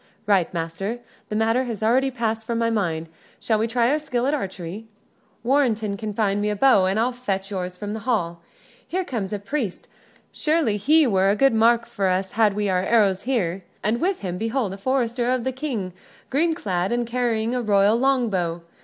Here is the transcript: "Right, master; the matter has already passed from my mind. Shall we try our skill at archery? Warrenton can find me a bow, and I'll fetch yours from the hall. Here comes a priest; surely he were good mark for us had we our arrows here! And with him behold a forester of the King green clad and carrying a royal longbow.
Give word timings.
"Right, 0.25 0.51
master; 0.51 0.97
the 1.29 1.35
matter 1.35 1.65
has 1.65 1.83
already 1.83 2.09
passed 2.09 2.43
from 2.43 2.57
my 2.57 2.71
mind. 2.71 3.07
Shall 3.39 3.59
we 3.59 3.67
try 3.67 3.91
our 3.91 3.99
skill 3.99 4.25
at 4.25 4.33
archery? 4.33 4.87
Warrenton 5.43 5.95
can 5.95 6.11
find 6.11 6.41
me 6.41 6.49
a 6.49 6.55
bow, 6.55 6.85
and 6.87 6.99
I'll 6.99 7.11
fetch 7.11 7.51
yours 7.51 7.77
from 7.77 7.93
the 7.93 7.99
hall. 7.99 8.41
Here 8.87 9.03
comes 9.05 9.31
a 9.31 9.37
priest; 9.37 9.87
surely 10.31 10.77
he 10.77 11.05
were 11.05 11.35
good 11.35 11.53
mark 11.53 11.85
for 11.85 12.07
us 12.07 12.31
had 12.31 12.55
we 12.55 12.67
our 12.67 12.81
arrows 12.81 13.21
here! 13.29 13.63
And 13.83 14.01
with 14.01 14.21
him 14.21 14.39
behold 14.39 14.73
a 14.73 14.77
forester 14.77 15.29
of 15.29 15.43
the 15.43 15.51
King 15.51 15.93
green 16.31 16.55
clad 16.55 16.91
and 16.91 17.05
carrying 17.05 17.53
a 17.53 17.61
royal 17.61 17.95
longbow. 17.95 18.63